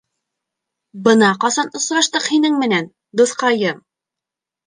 Бына 1.07 1.27
ҡасан 1.43 1.69
осраштыҡ 1.79 2.25
һинең 2.31 2.57
менән, 2.63 2.89
дуҫҡайым! 3.21 3.85